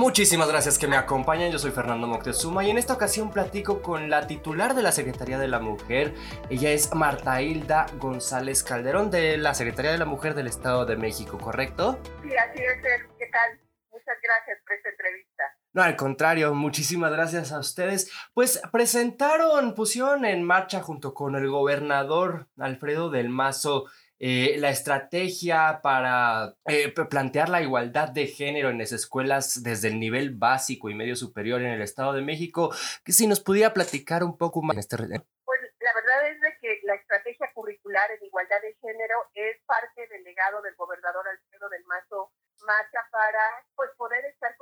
Muchísimas 0.00 0.48
gracias 0.48 0.78
que 0.78 0.86
me 0.86 0.96
acompañan. 0.96 1.52
Yo 1.52 1.58
soy 1.58 1.72
Fernando 1.72 2.06
Moctezuma 2.06 2.64
y 2.64 2.70
en 2.70 2.78
esta 2.78 2.94
ocasión 2.94 3.30
platico 3.30 3.82
con 3.82 4.08
la 4.08 4.26
titular 4.26 4.74
de 4.74 4.80
la 4.80 4.92
Secretaría 4.92 5.38
de 5.38 5.46
la 5.46 5.58
Mujer. 5.58 6.14
Ella 6.48 6.70
es 6.70 6.94
Marta 6.94 7.42
Hilda 7.42 7.84
González 7.98 8.64
Calderón 8.64 9.10
de 9.10 9.36
la 9.36 9.52
Secretaría 9.52 9.92
de 9.92 9.98
la 9.98 10.06
Mujer 10.06 10.34
del 10.34 10.46
Estado 10.46 10.86
de 10.86 10.96
México, 10.96 11.36
¿correcto? 11.36 12.00
Sí, 12.22 12.34
así 12.34 12.62
es. 12.62 13.02
¿Qué 13.18 13.26
tal? 13.26 13.60
Muchas 13.90 14.16
gracias 14.22 14.58
por 14.66 14.74
esta 14.74 14.88
entrevista. 14.88 15.44
No, 15.74 15.82
al 15.82 15.96
contrario, 15.96 16.54
muchísimas 16.54 17.12
gracias 17.12 17.52
a 17.52 17.58
ustedes. 17.58 18.10
Pues 18.32 18.62
presentaron, 18.72 19.74
pusieron 19.74 20.24
en 20.24 20.42
marcha 20.42 20.80
junto 20.80 21.12
con 21.12 21.36
el 21.36 21.50
gobernador 21.50 22.48
Alfredo 22.58 23.10
del 23.10 23.28
Mazo 23.28 23.84
eh, 24.22 24.56
la 24.58 24.68
estrategia 24.68 25.80
para 25.82 26.54
eh, 26.66 26.92
plantear 27.08 27.48
la 27.48 27.62
igualdad 27.62 28.10
de 28.10 28.26
género 28.26 28.68
en 28.68 28.76
las 28.76 28.92
escuelas 28.92 29.62
desde 29.62 29.88
el 29.88 29.98
nivel 29.98 30.36
básico 30.36 30.90
y 30.90 30.94
medio 30.94 31.16
superior 31.16 31.62
en 31.62 31.72
el 31.72 31.80
Estado 31.80 32.12
de 32.12 32.20
México, 32.20 32.70
que 33.02 33.12
si 33.12 33.26
nos 33.26 33.40
pudiera 33.40 33.72
platicar 33.72 34.22
un 34.22 34.36
poco 34.36 34.60
más 34.60 34.74
en 34.74 34.80
este... 34.80 34.96
Pues 34.98 35.60
la 35.80 35.94
verdad 35.94 36.28
es 36.28 36.40
de 36.42 36.54
que 36.60 36.80
la 36.84 36.96
estrategia 36.96 37.50
curricular 37.54 38.10
en 38.10 38.26
igualdad 38.26 38.60
de 38.60 38.76
género 38.82 39.16
es 39.32 39.56
parte 39.64 40.06
del 40.08 40.22
legado 40.22 40.60
del 40.60 40.74
gobernador 40.74 41.26
Alfredo 41.26 41.70
del 41.70 41.84
Mazo 41.86 42.30
Macha 42.66 43.06
para 43.10 43.64
pues, 43.74 43.88
poder 43.96 44.22
estar 44.26 44.54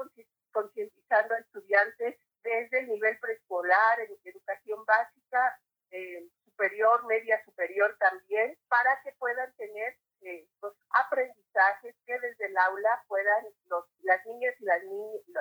concientizando 0.53 1.35
a 1.35 1.39
estudiantes 1.39 2.15
desde 2.45 2.79
el 2.79 2.89
nivel 2.89 3.19
preescolar, 3.19 3.99
en 4.01 4.17
educación 4.23 4.85
básica, 4.85 5.59
eh, 5.91 6.29
superior, 6.59 7.07
media 7.07 7.43
superior 7.45 7.97
también, 7.99 8.57
para 8.69 9.01
que 9.03 9.13
puedan 9.19 9.55
tener 9.55 9.97
eh, 10.23 10.49
los 10.61 10.75
aprendizajes 10.91 11.95
que 12.05 12.19
desde 12.19 12.47
el 12.47 12.57
aula 12.57 13.05
puedan 13.07 13.45
los, 13.67 13.85
las 14.03 14.25
niñas 14.27 14.55
y 14.59 14.65
las, 14.65 14.83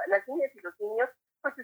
las 0.08 0.28
niñas 0.28 0.52
y 0.54 0.60
los 0.62 0.80
niños 0.80 1.10
pues 1.42 1.58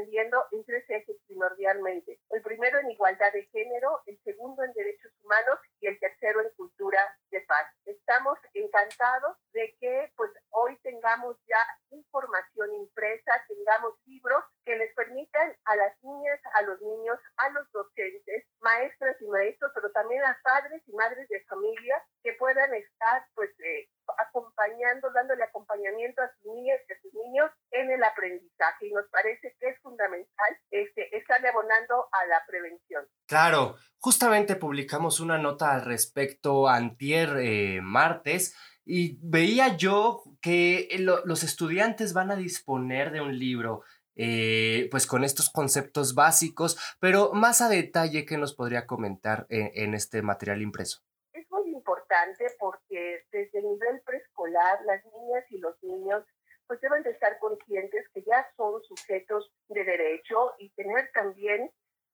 estar 0.00 0.10
aprendiendo 0.10 0.44
en 0.52 0.64
tres 0.64 0.84
ejes 0.88 1.16
primordialmente. 1.26 2.18
El 2.30 2.42
primero 2.42 2.78
en 2.78 2.90
igualdad 2.90 3.32
de 3.32 3.44
género, 3.46 4.00
el 4.06 4.18
segundo 4.22 4.62
en 4.62 4.72
derechos 4.72 5.12
humanos 5.22 5.58
y 5.80 5.86
el 5.86 5.98
tercero 5.98 6.40
en 6.40 6.50
cultura 6.56 7.00
de 7.30 7.40
paz. 7.42 7.66
Estamos 7.84 8.38
encantados 8.54 9.36
de 9.52 9.74
que 9.80 10.12
pues 10.16 10.30
hoy 10.50 10.76
tengamos 10.82 11.36
ya 11.46 11.60
información 11.90 12.74
impresa, 12.74 13.32
tengamos 13.48 13.94
libros 14.06 14.44
que 14.64 14.76
les 14.76 14.94
permitan 14.94 15.56
a 15.64 15.76
las 15.76 15.92
niñas, 16.02 16.40
a 16.54 16.62
los 16.62 16.80
niños, 16.80 17.18
a 17.36 17.50
los 17.50 17.70
docentes, 17.72 18.44
maestras 18.60 19.16
y 19.20 19.26
maestros, 19.26 19.72
pero 19.74 19.90
también 19.92 20.22
a 20.24 20.38
padres 20.42 20.82
y 20.86 20.92
madres 20.92 21.28
de 21.28 21.44
familia 21.44 22.02
que 22.22 22.32
puedan 22.34 22.72
estar 22.74 23.26
pues 23.34 23.50
eh, 23.60 23.88
acompañando, 24.18 25.10
dándole 25.12 25.44
acompañamiento 25.44 26.22
a 26.22 26.30
sus 26.34 26.52
niñas 26.54 26.80
y 26.88 26.92
a 26.92 27.00
sus 27.00 27.14
niños 27.14 27.50
en 27.70 27.90
el 27.90 28.02
aprendizaje. 28.02 28.86
Y 28.86 28.92
nos 28.92 29.08
parece 29.10 29.54
que 29.58 29.68
es 29.68 29.80
fundamental 29.80 30.58
este, 30.70 31.16
estarle 31.16 31.48
abonando 31.48 32.08
a 32.22 32.26
la 32.26 32.42
prevención. 32.46 33.04
Claro, 33.26 33.76
justamente 33.98 34.56
publicamos 34.56 35.20
una 35.20 35.38
nota 35.38 35.72
al 35.72 35.84
respecto 35.84 36.68
antier 36.68 37.36
eh, 37.38 37.80
martes 37.82 38.56
y 38.84 39.18
veía 39.22 39.76
yo 39.76 40.22
que 40.40 40.88
los 40.98 41.42
estudiantes 41.44 42.12
van 42.12 42.30
a 42.30 42.36
disponer 42.36 43.12
de 43.12 43.20
un 43.20 43.38
libro 43.38 43.82
eh, 44.16 44.88
pues 44.90 45.06
con 45.06 45.24
estos 45.24 45.48
conceptos 45.48 46.14
básicos, 46.14 46.76
pero 47.00 47.32
más 47.32 47.60
a 47.62 47.68
detalle, 47.68 48.26
¿qué 48.26 48.36
nos 48.36 48.54
podría 48.54 48.86
comentar 48.86 49.46
en, 49.48 49.94
este 49.94 50.20
material 50.22 50.60
impreso? 50.60 51.00
Es 51.32 51.46
muy 51.50 51.70
importante 51.70 52.44
porque 52.58 53.24
desde 53.32 53.60
el 53.60 53.64
nivel 53.64 54.02
preescolar 54.04 54.80
las 54.84 55.04
niñas 55.04 55.44
y 55.50 55.58
los 55.58 55.74
niños 55.82 56.24
pues 56.66 56.80
deben 56.80 57.02
de 57.02 57.10
estar 57.10 57.38
conscientes 57.38 58.08
que 58.12 58.22
ya 58.22 58.46
son 58.56 58.82
sujetos 58.82 59.50
de 59.68 59.84
derecho 59.84 60.52
y 60.58 60.70
tener 60.70 61.10
también 61.14 61.70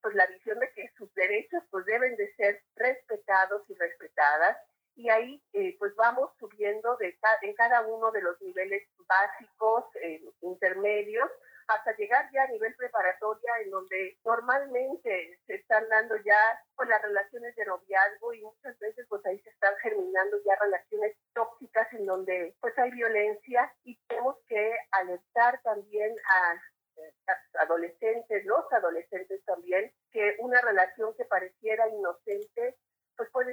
pues 0.07 0.15
la 0.15 0.27
visión 0.29 0.61
de 0.61 0.71
que 0.71 0.89
sus 0.97 1.13
derechos 1.15 1.65
pues 1.69 1.85
deben 1.85 2.15
de 2.15 2.33
ser 2.37 2.63
respetados 2.77 3.69
y 3.69 3.75
respetadas. 3.75 4.57
Y 4.95 5.11
ahí 5.11 5.43
eh, 5.53 5.75
pues 5.81 5.97
vamos 5.97 6.31
subiendo 6.39 6.97
de 6.99 7.19
en 7.43 7.55
cada 7.55 7.85
uno 7.89 8.13
de 8.13 8.23
los 8.23 8.41
niveles 8.41 8.89
básicos, 9.09 9.85
eh, 10.01 10.23
intermedios, 10.43 11.29
hasta 11.67 11.97
llegar 11.97 12.31
ya 12.33 12.45
a 12.45 12.47
nivel 12.47 12.73
preparatoria 12.77 13.51
en 13.65 13.71
donde 13.71 14.17
normalmente 14.25 15.41
se 15.45 15.57
están 15.57 15.89
dando 15.89 16.15
ya 16.19 16.39
pues, 16.77 16.89
las 16.89 17.03
relaciones 17.03 17.57
de 17.57 17.67
noviazgo 17.67 18.33
y 18.33 18.43
muchas 18.43 18.79
veces 18.79 19.07
pues 19.09 19.27
ahí 19.27 19.41
se 19.41 19.51
están 19.51 19.75
germinando 19.83 20.37
ya 20.45 20.55
relaciones 20.61 21.17
tóxicas 21.35 21.93
en 21.95 22.07
donde 22.07 22.55
pues 22.61 22.79
hay 22.79 22.93
violencia 22.93 23.75
y 23.83 23.99
tenemos 24.07 24.37
que 24.47 24.73
alertar 24.93 25.61
también 25.65 26.15
a 26.31 26.63
adolescentes, 27.61 28.45
los 28.45 28.73
adolescentes 28.73 29.45
también, 29.45 29.93
que 30.13 30.37
una 30.39 30.61
relación 30.61 31.15
que 31.17 31.25
pareciera 31.25 31.89
inocente 31.89 32.77
pues 33.17 33.31
puede 33.31 33.53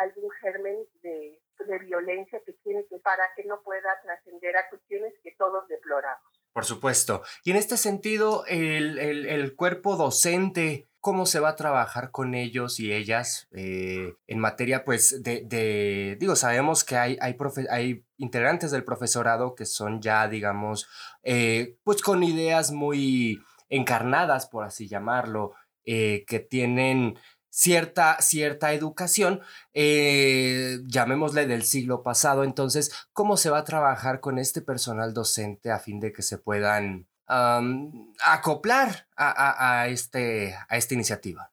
algún 0.00 0.30
germen 0.42 0.76
de, 1.02 1.40
de 1.66 1.78
violencia 1.80 2.40
que 2.44 2.52
tiene 2.64 2.84
que 2.88 2.98
para 2.98 3.24
que 3.34 3.44
no 3.44 3.62
pueda 3.62 4.00
trascender 4.02 4.56
a 4.56 4.68
cuestiones 4.68 5.14
que 5.22 5.32
todos 5.38 5.66
deploramos. 5.68 6.24
Por 6.52 6.64
supuesto. 6.64 7.22
Y 7.44 7.50
en 7.50 7.58
este 7.58 7.76
sentido, 7.76 8.44
el, 8.46 8.98
el, 8.98 9.26
el 9.26 9.54
cuerpo 9.56 9.96
docente, 9.96 10.88
¿cómo 11.00 11.26
se 11.26 11.38
va 11.38 11.50
a 11.50 11.56
trabajar 11.56 12.10
con 12.10 12.34
ellos 12.34 12.80
y 12.80 12.94
ellas 12.94 13.46
eh, 13.52 14.14
en 14.26 14.38
materia, 14.38 14.84
pues, 14.84 15.22
de, 15.22 15.42
de, 15.44 16.16
digo, 16.18 16.34
sabemos 16.34 16.82
que 16.82 16.96
hay, 16.96 17.18
hay, 17.20 17.36
hay 17.70 18.04
integrantes 18.16 18.70
del 18.70 18.84
profesorado 18.84 19.54
que 19.54 19.66
son 19.66 20.00
ya, 20.00 20.26
digamos, 20.28 20.88
eh, 21.22 21.76
pues 21.84 22.00
con 22.00 22.22
ideas 22.22 22.72
muy 22.72 23.38
encarnadas, 23.68 24.48
por 24.48 24.64
así 24.64 24.88
llamarlo, 24.88 25.52
eh, 25.84 26.24
que 26.26 26.40
tienen 26.40 27.18
cierta, 27.56 28.20
cierta 28.20 28.74
educación, 28.74 29.40
eh, 29.72 30.76
llamémosle 30.84 31.46
del 31.46 31.62
siglo 31.62 32.02
pasado. 32.02 32.44
Entonces, 32.44 33.08
¿cómo 33.14 33.38
se 33.38 33.48
va 33.48 33.58
a 33.58 33.64
trabajar 33.64 34.20
con 34.20 34.38
este 34.38 34.60
personal 34.60 35.14
docente 35.14 35.70
a 35.70 35.78
fin 35.78 35.98
de 35.98 36.12
que 36.12 36.20
se 36.20 36.36
puedan 36.36 37.08
acoplar 37.26 39.08
a, 39.16 39.80
a, 39.80 39.88
este, 39.88 40.54
a 40.68 40.76
esta 40.76 40.94
iniciativa? 40.94 41.50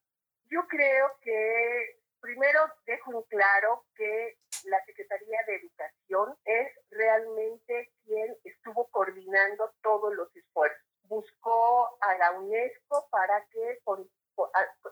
Yo 0.52 0.68
creo 0.68 1.08
que 1.22 2.00
primero 2.20 2.60
dejo 2.86 3.26
claro 3.30 3.86
que 3.96 4.38
la 4.66 4.84
Secretaría 4.86 5.40
de 5.48 5.56
Educación 5.56 6.36
es 6.44 6.68
realmente 6.92 7.92
quien 8.04 8.36
estuvo 8.44 8.88
coordinando 8.90 9.72
todos 9.82 10.14
los 10.14 10.36
esfuerzos. 10.36 10.86
Buscó 11.04 11.98
a 12.02 12.18
la 12.18 12.32
UNESCO 12.40 13.08
para 13.10 13.46
que 13.52 13.80
con 13.84 14.08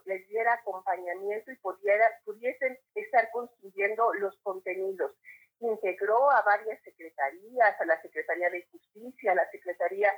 les 0.06 0.26
diera 0.28 0.54
acompañamiento 0.54 1.52
y 1.52 1.56
pudiera, 1.56 2.06
pudiesen 2.24 2.78
estar 2.94 3.30
construyendo 3.30 4.12
los 4.14 4.38
contenidos. 4.42 5.12
Integró 5.60 6.30
a 6.30 6.42
varias 6.42 6.82
secretarías, 6.82 7.80
a 7.80 7.84
la 7.84 8.00
Secretaría 8.02 8.50
de 8.50 8.66
Justicia, 8.70 9.32
a 9.32 9.36
la 9.36 9.50
Secretaría 9.50 10.12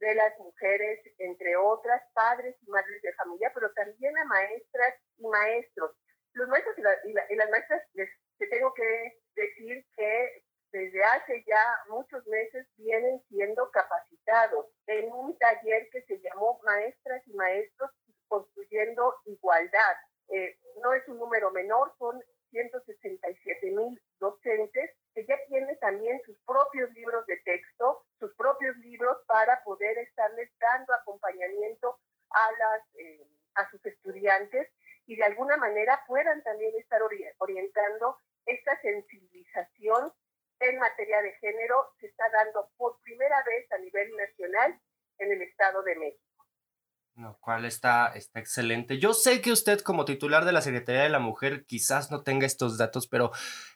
de 0.00 0.14
las 0.14 0.38
Mujeres, 0.38 1.00
entre 1.18 1.56
otras, 1.56 2.02
padres 2.14 2.56
y 2.62 2.70
madres 2.70 3.02
de 3.02 3.12
familia, 3.14 3.52
pero 3.54 3.70
también 3.72 4.16
a 4.18 4.24
maestras 4.24 4.94
y 5.18 5.26
maestros. 5.26 5.92
Los 6.32 6.48
maestros 6.48 6.76
y, 6.78 7.12
las 7.12 7.50
maestras, 7.50 7.82
les, 7.94 8.08
tengo 8.38 8.72
que 8.74 9.20
decir 9.34 9.84
que 9.96 10.42
desde 10.72 11.04
hace 11.04 11.44
ya 11.46 11.64
muchos 11.88 12.26
meses 12.26 12.66
vienen 12.76 13.20
siendo 13.28 13.70
capacitados 13.70 14.66
en 14.86 15.12
un 15.12 15.36
taller 15.38 15.88
que 15.90 16.02
se 16.02 16.18
llamó 16.20 16.60
Maestras 16.64 17.22
y 17.26 17.34
Maestros 17.34 17.90
construyendo 18.28 19.14
igualdad. 19.26 19.96
Eh, 20.28 20.56
no 20.82 20.94
es 20.94 21.06
un 21.08 21.18
número 21.18 21.50
menor, 21.50 21.92
son 21.98 22.22
167 22.50 23.70
mil 23.72 24.00
docentes 24.18 24.90
que 25.14 25.26
ya 25.26 25.36
tienen 25.48 25.76
también 25.80 26.20
sus 26.24 26.36
propios 26.46 26.90
libros 26.92 27.26
de 27.26 27.36
texto, 27.38 28.04
sus 28.18 28.34
propios 28.36 28.76
para 29.26 29.62
poder 29.64 29.98
estarles 29.98 30.50
dando 30.58 30.94
acompañamiento 30.94 31.98
a, 32.30 32.52
las, 32.52 32.82
eh, 32.94 33.26
a 33.54 33.70
sus 33.70 33.84
estudiantes 33.84 34.68
y 35.06 35.16
de 35.16 35.24
alguna 35.24 35.56
manera 35.56 36.02
puedan 36.06 36.42
también 36.42 36.74
estar 36.76 37.00
orientando 37.38 38.16
esta 38.46 38.80
sensibilización 38.80 40.12
en 40.60 40.78
materia 40.78 41.22
de 41.22 41.32
género 41.34 41.92
se 41.98 42.06
está 42.06 42.28
dando 42.30 42.70
por 42.76 43.00
primera 43.02 43.42
vez 43.44 43.70
a 43.72 43.78
nivel 43.78 44.14
nacional 44.16 44.78
en 45.18 45.32
el 45.32 45.42
Estado 45.42 45.82
de 45.82 45.96
México. 45.96 46.29
Lo 47.20 47.36
cual 47.38 47.66
está, 47.66 48.12
está 48.14 48.40
excelente. 48.40 48.98
Yo 48.98 49.12
sé 49.12 49.42
que 49.42 49.52
usted 49.52 49.80
como 49.80 50.06
titular 50.06 50.46
de 50.46 50.52
la 50.52 50.62
Secretaría 50.62 51.02
de 51.02 51.10
la 51.10 51.18
Mujer 51.18 51.66
quizás 51.66 52.10
no 52.10 52.22
tenga 52.22 52.46
estos 52.46 52.78
datos, 52.78 53.08
pero 53.08 53.30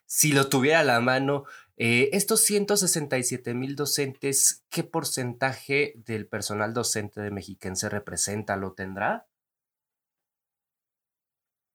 si 0.07 0.33
lo 0.33 0.49
tuviera 0.49 0.81
a 0.81 0.85
la 0.85 1.01
mano, 1.01 1.45
eh, 1.77 2.09
estos 2.13 2.41
167 2.41 3.53
mil 3.53 3.77
docentes, 3.77 4.65
¿qué 4.71 4.83
porcentaje 4.83 5.93
del 5.97 6.27
personal 6.27 6.73
docente 6.73 7.21
de 7.21 7.31
Mexiquense 7.31 7.91
representa? 7.91 8.57
¿Lo 8.57 8.73
tendrá? 8.73 9.27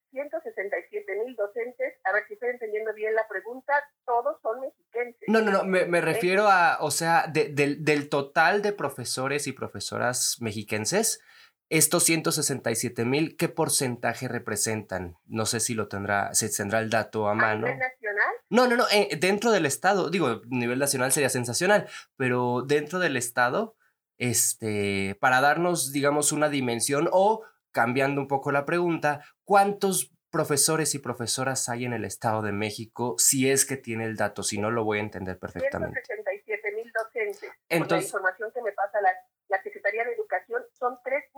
167 0.09 1.23
mil 1.23 1.35
docentes, 1.35 1.99
a 2.03 2.13
ver 2.13 2.23
si 2.27 2.33
estoy 2.33 2.49
entendiendo 2.49 2.95
bien 2.95 3.13
la 3.13 3.27
pregunta, 3.27 3.73
todos 4.07 4.41
son 4.41 4.59
mexiquenses. 4.61 5.27
No, 5.27 5.41
no, 5.41 5.51
no, 5.51 5.63
me, 5.65 6.01
refiero 6.01 6.47
a, 6.47 6.79
o 6.81 6.89
sea, 6.89 7.27
del, 7.27 7.85
del 7.85 8.09
total 8.09 8.63
de 8.63 8.73
profesores 8.73 9.45
y 9.45 9.53
profesoras 9.53 10.37
mexiquenses, 10.41 11.21
estos 11.69 12.03
167 12.03 13.05
mil, 13.05 13.37
¿qué 13.37 13.47
porcentaje 13.47 14.27
representan? 14.27 15.17
No 15.25 15.45
sé 15.45 15.59
si 15.59 15.75
lo 15.75 15.87
tendrá, 15.87 16.33
se 16.33 16.49
tendrá 16.49 16.79
el 16.79 16.89
dato 16.89 17.27
a 17.27 17.35
mano. 17.35 17.67
¿A 17.67 17.69
nivel 17.69 17.79
nacional? 17.79 18.33
No, 18.49 18.67
no, 18.67 18.75
no, 18.75 18.85
eh, 18.91 19.15
dentro 19.19 19.51
del 19.51 19.67
estado, 19.67 20.09
digo, 20.09 20.27
a 20.27 20.41
nivel 20.47 20.79
nacional 20.79 21.11
sería 21.11 21.29
sensacional, 21.29 21.87
pero 22.15 22.63
dentro 22.63 22.97
del 22.97 23.17
estado, 23.17 23.75
este, 24.17 25.15
para 25.21 25.41
darnos, 25.41 25.91
digamos, 25.91 26.31
una 26.31 26.49
dimensión 26.49 27.07
o 27.11 27.45
cambiando 27.71 28.19
un 28.19 28.27
poco 28.27 28.51
la 28.51 28.65
pregunta, 28.65 29.23
¿cuántos 29.43 30.11
profesores 30.31 30.95
y 30.95 30.99
profesoras 30.99 31.69
hay 31.69 31.85
en 31.85 31.93
el 31.93 32.03
Estado 32.05 32.41
de 32.41 32.51
México 32.51 33.15
si 33.17 33.49
es 33.49 33.65
que 33.65 33.77
tiene 33.77 34.05
el 34.05 34.15
dato? 34.15 34.41
Si 34.41 34.57
no, 34.57 34.71
lo 34.71 34.83
voy 34.83 34.97
a 34.97 35.01
entender 35.01 35.37
perfectamente. 35.37 36.01
167 36.03 36.71
mil 36.75 36.91
docentes. 36.91 37.51
Entonces, 37.69 38.11
la 38.11 38.17
información 38.17 38.51
que 38.53 38.61
me 38.63 38.71
pasa 38.71 38.99
la, 39.01 39.11
la 39.49 39.61
Secretaría 39.61 40.03
de 40.05 40.13
Educación, 40.13 40.63
son 40.77 40.93
3.6 41.03 41.28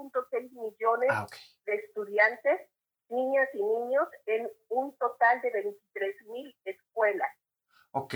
millones 0.61 1.09
ah, 1.11 1.27
de 1.65 1.75
estudiantes, 1.75 2.61
niñas 3.09 3.49
y 3.53 3.63
niños, 3.63 4.07
en 4.25 4.49
un 4.69 4.95
total 4.97 5.41
de 5.41 5.51
23 5.51 6.15
mil 6.27 6.55
escuelas. 6.65 7.29
Ok, 7.91 8.15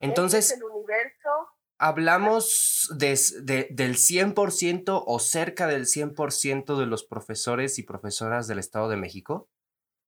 entonces... 0.00 0.52
el 0.52 0.64
universo 0.64 1.30
hablamos 1.78 2.88
de, 2.96 3.18
de, 3.42 3.68
del 3.70 3.94
100% 3.94 5.04
o 5.06 5.18
cerca 5.18 5.66
del 5.66 5.84
100% 5.84 6.78
de 6.78 6.86
los 6.86 7.04
profesores 7.04 7.78
y 7.78 7.82
profesoras 7.82 8.46
del 8.48 8.58
Estado 8.58 8.88
de 8.88 8.96
México? 8.96 9.48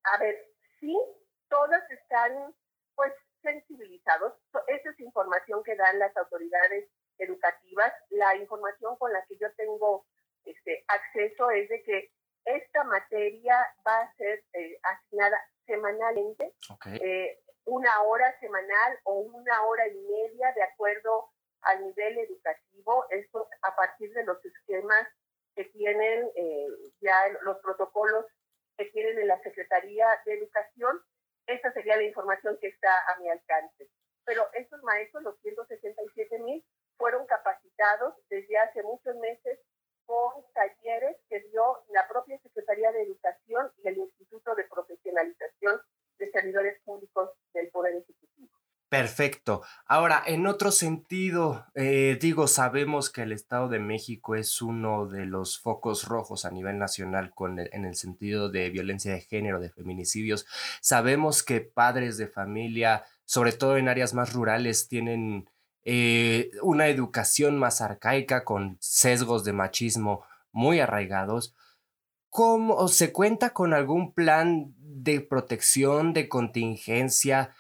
A 0.05 0.19
ver, 0.19 0.37
sí, 0.81 0.97
todas 1.49 1.83
están 1.91 2.55
pues 2.95 3.13
sensibilizados. 3.43 4.33
Esa 4.67 4.91
es 4.91 5.01
información 5.01 5.63
que 5.63 5.77
dan 5.77 5.99
las 5.99 6.17
autoridades 6.17 6.91
educativas. 7.19 7.93
La 8.11 8.37
información 8.37 8.97
con 8.97 9.13
la 9.13 9.25
que 9.27 9.37
yo 9.39 9.49
tengo 9.57 10.07
este, 10.51 10.85
acceso 10.89 11.51
es 11.51 11.69
de 11.69 11.83
que 11.83 12.11
esta 12.45 12.85
materia 12.85 13.57
va 13.87 14.01
a 14.01 14.15
ser 14.15 14.43
eh, 14.55 14.79
asignada 14.83 15.39
semanalmente, 15.67 16.55
eh, 17.03 17.39
una 17.67 18.03
hora 18.03 18.35
semanal 18.41 18.99
o 19.05 19.21
una 19.21 19.63
hora 19.65 19.87
y 19.89 19.99
media 19.99 20.53
de 20.55 20.63
acuerdo 20.63 21.31
al 21.63 21.85
nivel 21.85 22.19
educativo, 22.19 23.05
esto 23.11 23.49
a 23.63 23.77
partir 23.77 24.13
de 24.15 24.25
los 24.25 24.43
esquemas 24.43 25.07
que 25.55 25.65
tienen 25.67 26.31
eh, 26.37 26.67
ya 27.01 27.29
los 27.43 27.59
protocolos 27.59 28.25
que 28.79 28.87
tienen 28.87 29.19
en 29.19 29.29
la 29.29 29.43
Secretaría 29.43 30.07
de 30.25 30.35
Educación. 30.35 31.03
Esa 31.47 31.73
sería 31.73 31.97
la 31.97 32.05
información 32.05 32.57
que 32.61 32.69
está 32.69 32.91
a 33.09 33.19
mi 33.19 33.29
alcance. 33.29 33.91
Pero 34.25 34.47
estos 34.55 34.83
maestros, 34.83 35.23
los 35.25 35.41
167 35.41 36.39
mil, 36.39 36.65
fueron 36.97 37.27
capacitados 37.27 38.15
desde 38.29 38.57
hace 38.59 38.83
muchos 38.83 39.17
meses 39.17 39.59
con 40.09 40.33
talleres 40.55 41.19
que 41.29 41.41
dio 41.51 41.85
la 41.93 42.09
propia 42.09 42.39
Secretaría 42.39 42.91
de 42.93 43.03
Educación 43.03 43.71
y 43.85 43.89
el 43.89 43.99
Instituto 43.99 44.55
de 44.55 44.65
Profesionalización 44.65 45.83
de 46.19 46.31
Servidores 46.31 46.81
Públicos 46.83 47.31
del 47.53 47.69
Poder 47.69 47.97
Ejecutivo. 47.97 48.49
Perfecto. 48.89 49.63
Ahora, 49.85 50.23
en 50.27 50.47
otro 50.47 50.71
sentido, 50.71 51.67
eh, 51.75 52.17
digo, 52.19 52.47
sabemos 52.47 53.11
que 53.11 53.21
el 53.21 53.33
Estado 53.33 53.69
de 53.69 53.81
México 53.81 54.35
es 54.35 54.63
uno 54.63 55.07
de 55.07 55.27
los 55.27 55.59
focos 55.59 56.09
rojos 56.09 56.47
a 56.47 56.51
nivel 56.51 56.79
nacional 56.79 57.35
con 57.35 57.59
en 57.61 57.85
el 57.85 57.95
sentido 57.95 58.49
de 58.49 58.71
violencia 58.71 59.13
de 59.13 59.21
género, 59.21 59.61
de 59.61 59.69
feminicidios. 59.69 60.47
Sabemos 60.81 61.43
que 61.43 61.61
padres 61.61 62.17
de 62.17 62.29
familia, 62.29 63.05
sobre 63.27 63.53
todo 63.53 63.77
en 63.77 63.91
áreas 63.91 64.15
más 64.15 64.33
rurales, 64.33 64.89
tienen 64.89 65.51
eh, 65.85 66.51
una 66.63 66.89
educación 66.89 67.59
más 67.59 67.81
arcaica 67.81 68.45
con 68.45 68.77
sesgos 68.81 69.45
de 69.45 69.53
machismo 69.53 70.25
muy 70.53 70.81
arraigados. 70.81 71.55
¿Cómo 72.31 72.89
se 72.89 73.13
cuenta 73.13 73.51
con 73.51 73.73
algún 73.75 74.13
plan 74.13 74.75
de 74.79 75.21
protección, 75.21 76.13
de 76.13 76.29
contingencia? 76.29 77.55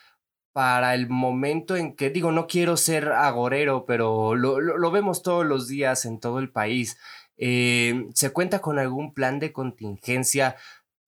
para 0.59 0.95
el 0.95 1.09
momento 1.09 1.77
en 1.77 1.95
que, 1.95 2.11
digo, 2.11 2.33
no 2.33 2.49
quiero 2.49 2.77
ser 2.77 3.13
agorero, 3.13 3.87
pero 3.87 4.35
lo, 4.35 4.91
vemos 4.91 5.23
todos 5.23 5.47
los 5.47 5.69
días 5.69 6.05
en 6.05 6.19
todo 6.19 6.41
el 6.41 6.51
país. 6.51 6.99
Eh, 7.37 8.09
¿Se 8.13 8.31
cuenta 8.33 8.61
con 8.61 8.81
algún 8.81 9.15
plan 9.15 9.39
de 9.39 9.53
contingencia 9.53 10.57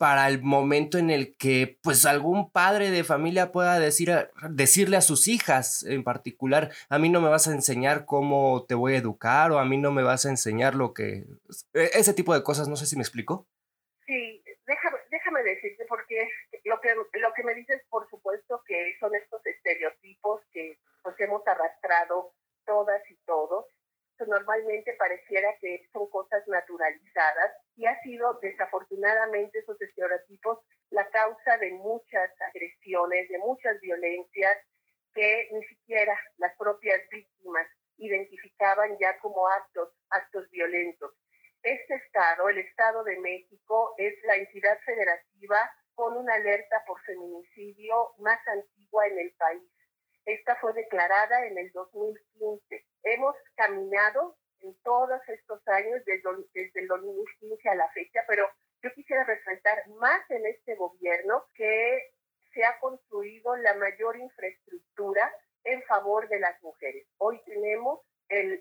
para 0.00 0.28
el 0.28 0.40
momento 0.40 0.96
en 0.96 1.10
el 1.10 1.36
que, 1.36 1.78
pues, 1.82 2.06
algún 2.06 2.50
padre 2.50 2.90
de 2.90 3.04
familia 3.04 3.52
pueda 3.52 3.78
decir 3.78 4.10
decirle 4.48 4.96
a 4.96 5.02
sus 5.02 5.28
hijas 5.28 5.82
en 5.82 6.04
particular, 6.04 6.70
a 6.88 6.98
mí 6.98 7.10
no 7.10 7.20
me 7.20 7.28
vas 7.28 7.46
a 7.48 7.52
enseñar 7.52 8.06
cómo 8.06 8.64
te 8.66 8.74
voy 8.74 8.94
a 8.94 8.96
educar 8.96 9.52
o 9.52 9.58
a 9.58 9.66
mí 9.66 9.76
no 9.76 9.92
me 9.92 10.02
vas 10.02 10.24
a 10.24 10.30
enseñar 10.30 10.74
lo 10.74 10.94
que... 10.94 11.26
E, 11.74 11.90
ese 11.92 12.14
tipo 12.14 12.32
de 12.32 12.42
cosas, 12.42 12.66
no 12.66 12.76
sé 12.76 12.86
si 12.86 12.96
me 12.96 13.02
explico. 13.02 13.46
Sí, 14.06 14.42
déjame, 14.66 14.96
déjame 15.10 15.42
decirte 15.42 15.84
porque 15.86 16.30
lo 16.64 16.80
que, 16.80 16.94
lo 16.94 17.34
que 17.34 17.44
me 17.44 17.52
dices, 17.52 17.82
por 17.90 18.08
supuesto, 18.08 18.62
que 18.66 18.96
son 19.00 19.14
estos 19.14 19.44
estereotipos 19.44 20.40
que 20.50 20.78
pues, 21.02 21.14
hemos 21.18 21.46
arrastrado 21.46 22.32
todas 22.64 23.02
y 23.10 23.16
todos. 23.26 23.66
normalmente 24.26 24.94
pareciera 24.98 25.54
que 25.60 25.86
son 25.92 26.08
cosas 26.08 26.42
naturalizadas 26.48 27.52
y 27.80 27.86
ha 27.86 27.98
sido 28.02 28.38
desafortunadamente 28.42 29.60
esos 29.60 29.80
estereotipos 29.80 30.58
la 30.90 31.08
causa 31.08 31.56
de 31.56 31.72
muchas 31.72 32.30
agresiones, 32.52 33.26
de 33.30 33.38
muchas 33.38 33.80
violencias 33.80 34.58
que 35.14 35.48
ni 35.50 35.64
siquiera 35.64 36.14
las 36.36 36.54
propias 36.58 37.00
víctimas 37.10 37.66
identificaban 37.96 38.98
ya 38.98 39.18
como 39.20 39.48
actos, 39.48 39.88
actos 40.10 40.50
violentos. 40.50 41.14
Este 41.62 41.94
Estado, 41.94 42.50
el 42.50 42.58
Estado 42.58 43.02
de 43.02 43.18
México, 43.18 43.94
es 43.96 44.12
la 44.24 44.36
entidad 44.36 44.78
federativa 44.84 45.58
con 45.94 46.18
una 46.18 46.34
alerta 46.34 46.84
por 46.86 47.00
feminicidio 47.00 48.12
más 48.18 48.46
antigua 48.46 49.06
en 49.06 49.20
el 49.20 49.32
país. 49.38 49.72
Esta 50.26 50.54
fue 50.56 50.74
declarada 50.74 51.46
en 51.46 51.56
el 51.56 51.72
2015. 51.72 52.84
Hemos 53.04 53.36
caminado 53.56 54.36
en 54.62 54.74
todos 54.82 55.20
estos 55.28 55.66
años, 55.68 56.02
desde, 56.04 56.22
desde 56.54 56.80
el 56.80 56.88
2015 56.88 57.68
a 57.68 57.74
la 57.74 57.88
fecha, 57.90 58.24
pero 58.26 58.48
yo 58.82 58.92
quisiera 58.94 59.24
resaltar 59.24 59.86
más 59.98 60.22
en 60.30 60.46
este 60.46 60.74
gobierno 60.76 61.44
que 61.54 62.12
se 62.54 62.64
ha 62.64 62.78
construido 62.80 63.56
la 63.56 63.74
mayor 63.74 64.16
infraestructura 64.16 65.32
en 65.64 65.82
favor 65.82 66.28
de 66.28 66.40
las 66.40 66.60
mujeres. 66.62 67.06
Hoy 67.18 67.40
tenemos 67.44 68.00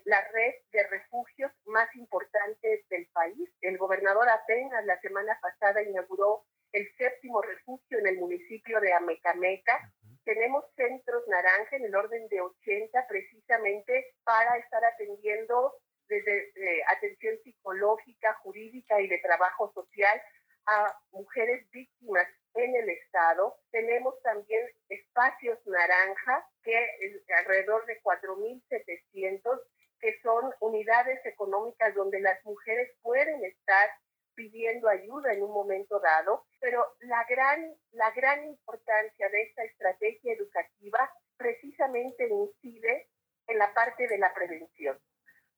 la 0.04 0.20
red 0.32 0.54
de 0.72 0.86
refugios 0.88 1.52
más 1.66 1.88
importante 1.94 2.84
del 2.90 3.06
país. 3.12 3.48
El 3.60 3.78
gobernador 3.78 4.28
apenas 4.28 4.84
la 4.84 5.00
semana 5.00 5.38
pasada 5.40 5.82
inauguró 5.82 6.44
el 6.72 6.88
séptimo 6.96 7.40
refugio 7.40 7.98
en 7.98 8.08
el 8.08 8.18
municipio 8.18 8.80
de 8.80 8.92
Amecameca. 8.92 9.92
Tenemos 10.24 10.64
centros 10.76 11.26
naranja 11.28 11.76
en 11.76 11.84
el 11.84 11.94
orden 11.94 12.28
de 12.28 12.40
80 12.40 13.06
precisamente 13.08 14.14
para 14.24 14.56
estar 14.58 14.84
atendiendo 14.84 15.74
desde 16.08 16.48
eh, 16.56 16.82
atención 16.88 17.36
psicológica, 17.44 18.34
jurídica 18.42 19.00
y 19.00 19.08
de 19.08 19.18
trabajo 19.18 19.72
social 19.72 20.20
a 20.66 20.94
mujeres 21.12 21.68
víctimas 21.70 22.26
en 22.54 22.74
el 22.74 22.88
estado. 22.90 23.56
Tenemos 23.70 24.20
también 24.22 24.66
espacios 24.88 25.58
naranja, 25.66 26.46
que 26.62 26.72
es 27.00 27.22
alrededor 27.38 27.86
de 27.86 28.00
4.700, 28.02 29.60
que 30.00 30.20
son 30.22 30.52
unidades 30.60 31.24
económicas 31.24 31.94
donde 31.94 32.20
las 32.20 32.44
mujeres 32.44 32.90
pueden 33.02 33.44
estar 33.44 33.90
pidiendo 34.34 34.88
ayuda 34.88 35.32
en 35.32 35.42
un 35.42 35.49
momento 35.62 36.00
dado, 36.00 36.46
pero 36.58 36.84
la 37.00 37.24
gran, 37.28 37.74
la 37.92 38.10
gran 38.12 38.44
importancia 38.44 39.28
de 39.28 39.42
esta 39.42 39.62
estrategia 39.64 40.32
educativa 40.32 41.10
precisamente 41.36 42.28
incide 42.28 43.08
en 43.46 43.58
la 43.58 43.72
parte 43.74 44.06
de 44.06 44.18
la 44.18 44.32
prevención. 44.32 44.98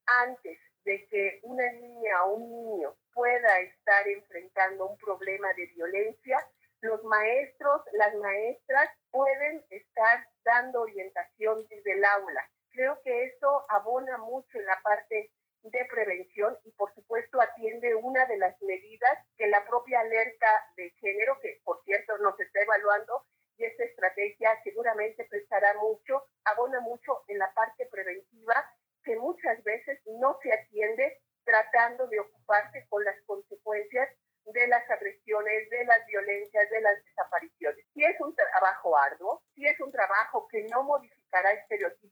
Antes 0.05 0.59
de 0.83 1.07
que 1.07 1.39
una 1.43 1.71
niña 1.73 2.25
o 2.25 2.33
un 2.33 2.51
niño 2.51 2.95
pueda 3.13 3.59
estar 3.59 4.07
enfrentando 4.07 4.87
un 4.87 4.97
problema 4.97 5.53
de 5.53 5.67
violencia, 5.67 6.45
los 6.81 7.01
maestros, 7.05 7.81
las 7.93 8.13
maestras 8.15 8.89
pueden 9.11 9.63
estar 9.69 10.27
dando 10.43 10.81
orientación 10.81 11.65
desde 11.69 11.93
el 11.93 12.03
aula. 12.03 12.49
Creo 12.71 12.99
que 13.03 13.25
eso 13.25 13.65
abona 13.69 14.17
mucho 14.17 14.59
en 14.59 14.65
la 14.65 14.79
parte 14.83 15.31
de 15.63 15.85
prevención 15.85 16.57
y 16.65 16.71
por 16.71 16.93
supuesto 16.93 17.41
atiende 17.41 17.95
una 17.95 18.25
de 18.25 18.37
las 18.37 18.61
medidas 18.61 19.17
que 19.37 19.47
la 19.47 19.65
propia 19.65 20.01
alerta 20.01 20.47
de 20.75 20.89
género, 20.99 21.39
que 21.41 21.61
por 21.63 21.81
cierto 21.83 22.17
nos 22.17 22.37
está 22.39 22.61
evaluando, 22.61 23.25
y 23.57 23.65
esta 23.65 23.83
estrategia 23.83 24.59
seguramente 24.63 25.25
prestará 25.25 25.73
mucho, 25.75 26.25
abona 26.43 26.79
mucho 26.81 27.21
en 27.27 27.37
la 27.37 27.53
parte 27.53 27.85
preventiva 27.85 28.53
que 29.03 29.15
muchas 29.15 29.63
veces 29.63 29.99
no 30.05 30.37
se 30.41 30.51
atiende 30.51 31.21
tratando 31.45 32.07
de 32.07 32.19
ocuparse 32.19 32.85
con 32.89 33.03
las 33.03 33.19
consecuencias 33.25 34.09
de 34.45 34.67
las 34.67 34.89
agresiones, 34.89 35.69
de 35.69 35.85
las 35.85 36.05
violencias, 36.07 36.69
de 36.69 36.81
las 36.81 37.03
desapariciones. 37.05 37.85
Si 37.93 38.03
es 38.03 38.19
un 38.19 38.35
trabajo 38.35 38.97
arduo, 38.97 39.41
si 39.55 39.65
es 39.65 39.79
un 39.79 39.91
trabajo 39.91 40.47
que 40.49 40.63
no 40.63 40.83
modificará 40.83 41.51
estereotipos, 41.51 42.03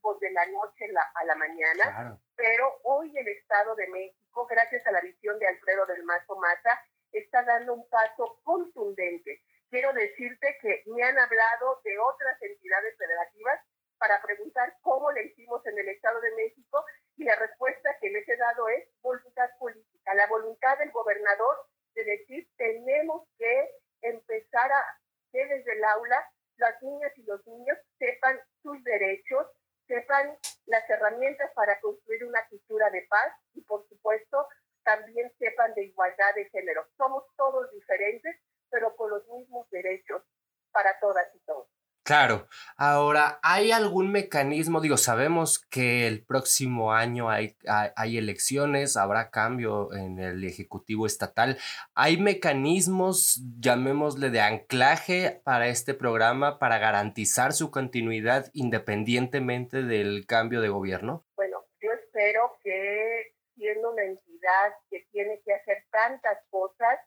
mañana, 1.35 2.19
pero 2.35 2.79
hoy 2.83 3.11
el 3.17 3.27
Estado 3.27 3.75
de 3.75 3.87
México, 3.87 4.47
gracias 4.47 4.85
a 4.87 4.91
la 4.91 5.01
visión 5.01 5.37
de 5.39 5.47
Alfredo 5.47 5.85
del 5.87 6.03
Mazo 6.03 6.35
Maza, 6.37 6.79
está 7.11 7.43
dando 7.43 7.73
un 7.73 7.89
paso 7.89 8.39
contundente. 8.43 9.41
Quiero 9.69 9.93
decirte 9.93 10.57
que 10.61 10.83
me 10.87 11.03
han 11.03 11.17
hablado 11.17 11.81
de 11.83 11.97
otras 12.21 12.41
entidades 12.41 12.95
federativas 12.97 13.59
para 13.97 14.21
preguntar 14.21 14.75
cómo 14.81 15.11
le 15.11 15.25
hicimos 15.25 15.65
en 15.65 15.77
el 15.77 15.89
Estado 15.89 16.21
de 16.21 16.31
México 16.35 16.85
y 17.17 17.23
la 17.23 17.35
respuesta 17.35 17.97
que 17.99 18.09
les 18.09 18.27
he 18.27 18.37
dado 18.37 18.67
es 18.69 18.87
voluntad 19.01 19.49
política, 19.59 20.13
la 20.13 20.27
voluntad 20.27 20.77
del 20.77 20.91
gobernador 20.91 21.57
de 21.93 22.03
decir 22.03 22.47
tenemos 22.57 23.27
que 23.37 23.69
empezar 24.01 24.71
a 24.71 24.83
que 25.31 25.45
desde 25.45 25.73
el 25.73 25.83
aula 25.83 26.25
las 26.57 26.81
niñas 26.81 27.11
y 27.17 27.23
los 27.23 27.45
niños 27.47 27.77
sepan 27.97 28.39
sus 28.61 28.83
derechos, 28.83 29.47
sepan 29.87 30.37
las 30.65 30.89
herramientas 30.89 31.51
para 31.53 31.79
construir 31.79 32.23
una 32.25 32.45
cultura 32.47 32.89
de 32.89 33.01
paz 33.09 33.33
y 33.53 33.61
por 33.61 33.87
supuesto 33.87 34.47
también 34.83 35.31
sepan 35.37 35.73
de 35.75 35.85
igualdad 35.85 36.35
de 36.35 36.49
género. 36.49 36.87
Somos 36.97 37.23
todos 37.35 37.71
diferentes, 37.71 38.35
pero 38.69 38.95
con 38.95 39.09
los 39.09 39.27
mismos 39.27 39.69
derechos 39.69 40.23
para 40.71 40.99
todas 40.99 41.27
y 41.35 41.39
todos. 41.45 41.67
Claro. 42.11 42.49
Ahora, 42.75 43.39
¿hay 43.41 43.71
algún 43.71 44.11
mecanismo? 44.11 44.81
Digo, 44.81 44.97
sabemos 44.97 45.65
que 45.65 46.07
el 46.07 46.25
próximo 46.25 46.91
año 46.91 47.29
hay, 47.29 47.55
hay, 47.95 48.17
elecciones, 48.17 48.97
habrá 48.97 49.31
cambio 49.31 49.93
en 49.93 50.19
el 50.19 50.43
Ejecutivo 50.43 51.05
Estatal. 51.05 51.57
¿Hay 51.95 52.17
mecanismos, 52.17 53.39
llamémosle, 53.61 54.29
de 54.29 54.41
anclaje 54.41 55.39
para 55.45 55.69
este 55.69 55.93
programa 55.93 56.59
para 56.59 56.79
garantizar 56.79 57.53
su 57.53 57.71
continuidad 57.71 58.47
independientemente 58.51 59.81
del 59.81 60.25
cambio 60.27 60.59
de 60.59 60.67
gobierno? 60.67 61.25
Bueno, 61.37 61.63
yo 61.79 61.93
espero 61.93 62.57
que 62.61 63.35
siendo 63.55 63.89
una 63.89 64.03
entidad 64.03 64.73
que 64.89 65.07
tiene 65.13 65.39
que 65.45 65.53
hacer 65.53 65.85
tantas 65.89 66.39
cosas, 66.49 66.99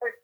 pues 0.00 0.14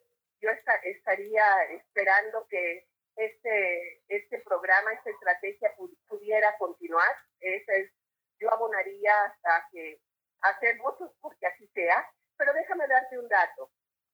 yo 0.41 0.49
estaría 0.83 1.45
esperando 1.71 2.45
que 2.49 2.85
este, 3.15 4.01
este 4.07 4.39
programa, 4.41 4.93
esta 4.93 5.09
estrategia 5.09 5.73
pudiera 6.07 6.57
continuar. 6.57 7.09
es, 7.39 7.91
yo 8.39 8.51
abonaría 8.51 9.23
hasta 9.23 9.67
que 9.71 10.01
hacer 10.41 10.77
votos 10.79 11.11
porque 11.21 11.47
así 11.47 11.67
sea. 11.67 12.09
Pero 12.37 12.53
déjame 12.53 12.87
darte 12.87 13.17
un 13.17 13.27
dato. 13.27 13.71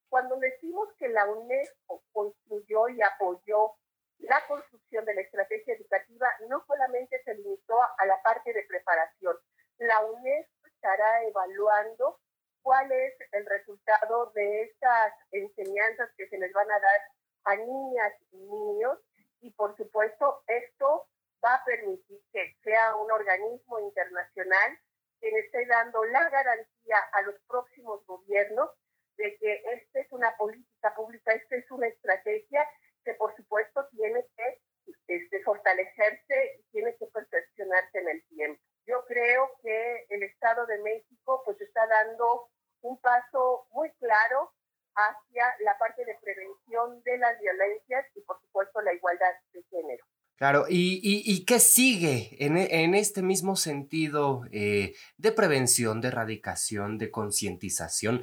Cuando 0.08 0.36
decimos 0.36 0.88
que 0.98 1.08
la 1.08 1.26
UNESCO 1.26 2.04
construyó 2.12 2.88
y 2.88 3.02
apoyó 3.02 3.74
la 4.18 4.46
construcción 4.46 5.04
de 5.04 5.14
la 5.14 5.22
estrategia 5.22 5.74
educativa, 5.74 6.28
no 6.48 6.64
solamente 6.66 7.20
se 7.24 7.34
limitó 7.34 7.80
a 7.82 8.06
la 8.06 8.22
parte 8.22 8.52
de 8.52 8.62
preparación. 8.64 9.36
La 9.78 10.04
UNESCO 10.04 10.66
estará 10.66 11.24
evaluando 11.24 12.20
cuál 12.62 12.92
es 12.92 13.14
el 13.32 13.44
resultado 13.46 14.30
de 14.34 14.62
estas 14.62 15.14
enseñanzas 15.32 16.10
que 16.16 16.28
se 16.28 16.38
les 16.38 16.52
van 16.52 16.70
a 16.70 16.78
dar 16.78 17.00
a 17.44 17.56
niñas 17.56 18.12
y 18.30 18.36
niños 18.36 18.98
y 19.40 19.50
por 19.52 19.76
supuesto 19.76 20.42
esto 20.46 21.06
va 21.44 21.54
a 21.54 21.64
permitir 21.64 22.20
que 22.32 22.56
sea 22.62 22.96
un 22.96 23.10
organismo 23.10 23.80
internacional 23.80 24.78
que 25.20 25.28
esté 25.28 25.66
dando 25.66 26.04
la 26.04 26.28
garantía 26.30 26.98
a 27.12 27.22
los 27.22 27.34
próximos 27.48 28.04
gobiernos 28.06 28.70
de 29.16 29.36
que 29.38 29.62
esta 29.72 30.00
es 30.00 30.12
una 30.12 30.36
política 30.36 30.94
pública, 30.94 31.32
esta 31.32 31.56
es 31.56 31.70
una 31.70 31.86
estrategia 31.86 32.68
que 33.04 33.14
por 33.14 33.34
supuesto 33.36 33.86
tiene 33.90 34.24
que 34.36 34.60
este, 35.08 35.42
fortalecerse 35.42 36.56
y 36.58 36.62
tiene 36.72 36.96
que 36.96 37.06
perfeccionarse 37.06 37.98
en 37.98 38.08
el 38.08 38.24
tiempo. 38.28 38.62
Yo 38.86 39.04
creo 39.06 39.50
que 39.62 40.06
el 40.08 40.22
Estado 40.24 40.66
de 40.66 40.78
México 40.78 41.42
pues 41.44 41.60
está 41.60 41.86
dando 41.86 42.48
un 42.80 43.00
paso 43.00 43.66
muy 43.70 43.90
claro 43.92 44.52
hacia 44.94 45.54
la 45.60 45.78
parte 45.78 46.04
de 46.04 46.18
prevención 46.20 47.02
de 47.02 47.18
las 47.18 47.38
violencias 47.40 48.06
y 48.14 48.20
por 48.22 48.40
supuesto 48.40 48.80
la 48.80 48.92
igualdad 48.92 49.32
de 49.52 49.62
género. 49.64 50.04
Claro, 50.42 50.64
¿y, 50.68 50.98
y, 51.04 51.44
qué 51.46 51.60
sigue 51.60 52.34
en, 52.44 52.56
en, 52.56 52.96
este 52.96 53.22
mismo 53.22 53.54
sentido 53.54 54.42
eh, 54.50 54.92
de 55.16 55.30
prevención, 55.30 56.00
de 56.00 56.08
erradicación, 56.08 56.98
de 56.98 57.12
concientización? 57.12 58.22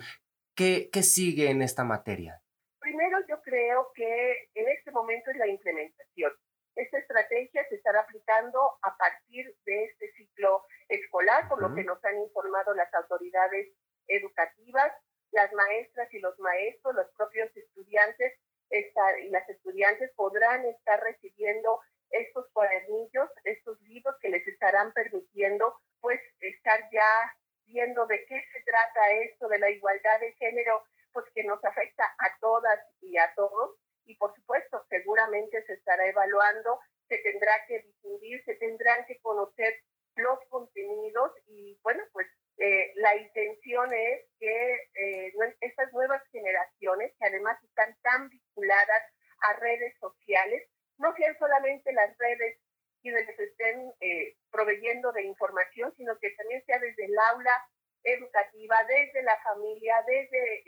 ¿Qué, 0.53 0.89
¿Qué 0.91 1.01
sigue 1.01 1.49
en 1.49 1.61
esta 1.61 1.85
materia? 1.85 2.41
Primero 2.81 3.19
yo 3.29 3.41
creo 3.41 3.87
que 3.95 4.49
en 4.53 4.67
este 4.67 4.91
momento 4.91 5.31
es 5.31 5.37
la 5.37 5.47
implementación. 5.47 6.33
Esta 6.75 6.97
estrategia 6.97 7.65
se 7.69 7.75
estará 7.75 8.01
aplicando 8.01 8.59
a 8.81 8.97
partir 8.97 9.55
de 9.65 9.85
este 9.85 10.11
ciclo 10.17 10.65
escolar, 10.89 11.47
por 11.47 11.61
lo 11.61 11.73
que 11.73 11.85
nos 11.85 12.03
han 12.03 12.17
informado 12.17 12.73
las 12.73 12.93
autoridades 12.95 13.69
educativas 14.09 14.91
las 15.31 15.53
maestras 15.53 16.11
y 16.13 16.19
los 16.19 16.37
maestros, 16.39 16.95
los 16.95 17.07
propios 17.15 17.55
estudiantes 17.55 18.33
y 18.71 19.29
las 19.29 19.49
estudiantes 19.49 20.11
podrán 20.15 20.65
estar 20.65 20.99
recibiendo 21.01 21.79
estos 22.21 22.47
cuadernillos, 22.53 23.29
estos 23.43 23.79
libros 23.81 24.15
que 24.21 24.29
les 24.29 24.47
estarán 24.47 24.91
permitiendo 24.93 25.75
pues 26.01 26.19
estar 26.39 26.79
ya 26.91 27.35
viendo 27.65 28.05
de 28.07 28.25
qué 28.25 28.43
se 28.51 28.61
trata 28.63 29.11
esto 29.13 29.47
de 29.47 29.59
la 29.59 29.69
igualdad 29.69 30.19
de 30.19 30.33
género, 30.33 30.83
pues 31.11 31.25
que 31.33 31.43
nos 31.43 31.63
afecta 31.63 32.03
a 32.03 32.39
todas 32.39 32.79
y 33.01 33.17
a 33.17 33.31
todos. 33.35 33.77
Y 34.05 34.15
por 34.15 34.33
supuesto, 34.35 34.83
seguramente 34.89 35.63
se 35.65 35.73
estará 35.73 36.07
evaluando, 36.07 36.79
se 37.07 37.17
tendrá 37.19 37.51
que 37.67 37.79
difundir, 37.79 38.43
se 38.45 38.55
tendrán 38.55 39.05
que 39.05 39.19
conocer 39.19 39.73
los 40.15 40.39
contenidos 40.49 41.31
y 41.47 41.79
bueno, 41.83 42.03
pues 42.11 42.27
eh, 42.57 42.91
la 42.95 43.15
intención 43.15 43.93
es 43.93 44.25
que 44.37 44.73
eh, 44.93 45.33
estas 45.61 45.93
nuevas 45.93 46.21
generaciones, 46.31 47.13
que 47.17 47.25
además 47.25 47.57
están 47.63 47.95
tan 48.01 48.29
vinculadas 48.29 49.03
a 49.41 49.53
redes 49.53 49.97
sociales, 49.99 50.67
no 50.97 51.15
sean 51.15 51.37
solamente 51.39 51.93
las 51.93 52.17
redes 52.17 52.57
quienes 53.01 53.25
les 53.27 53.39
estén 53.39 53.93
eh, 54.01 54.35
proveyendo 54.51 55.13
de 55.13 55.23
información, 55.23 55.93
sino 55.95 56.19
que 56.19 56.31
también 56.31 56.61
sea 56.65 56.79
desde 56.79 57.05
el 57.05 57.17
aula 57.31 57.55
educativa, 58.03 58.75
desde 58.89 59.23
la 59.23 59.37
familia, 59.41 59.95
desde 60.05 60.63